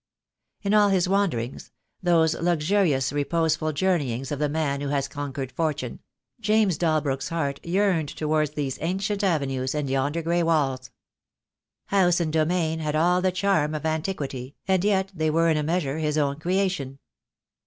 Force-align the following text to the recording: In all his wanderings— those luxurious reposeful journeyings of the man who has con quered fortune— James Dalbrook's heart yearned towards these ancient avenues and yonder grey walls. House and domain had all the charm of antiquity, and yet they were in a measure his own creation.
In 0.63 0.73
all 0.73 0.89
his 0.89 1.07
wanderings— 1.07 1.71
those 2.01 2.33
luxurious 2.33 3.13
reposeful 3.13 3.71
journeyings 3.71 4.31
of 4.31 4.39
the 4.39 4.49
man 4.49 4.81
who 4.81 4.87
has 4.87 5.07
con 5.07 5.31
quered 5.31 5.51
fortune— 5.51 5.99
James 6.49 6.75
Dalbrook's 6.75 7.29
heart 7.29 7.63
yearned 7.63 8.09
towards 8.09 8.55
these 8.55 8.79
ancient 8.81 9.23
avenues 9.23 9.75
and 9.75 9.87
yonder 9.91 10.23
grey 10.23 10.41
walls. 10.41 10.89
House 11.85 12.19
and 12.19 12.33
domain 12.33 12.79
had 12.79 12.95
all 12.95 13.21
the 13.21 13.31
charm 13.31 13.75
of 13.75 13.85
antiquity, 13.85 14.55
and 14.67 14.83
yet 14.83 15.11
they 15.13 15.29
were 15.29 15.49
in 15.49 15.57
a 15.57 15.61
measure 15.61 15.99
his 15.99 16.17
own 16.17 16.39
creation. 16.39 16.97